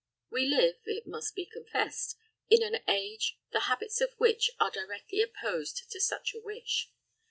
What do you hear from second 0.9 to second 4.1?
must be confessed, in an age, the habits